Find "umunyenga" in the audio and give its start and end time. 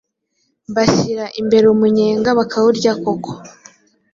1.73-2.29